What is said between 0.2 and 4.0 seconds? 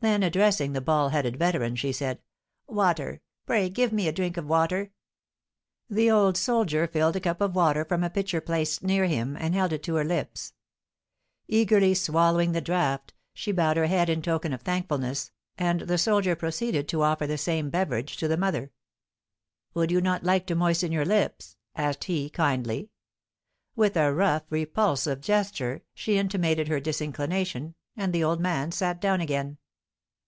addressing the bald headed veteran, she said, "Water! Pray give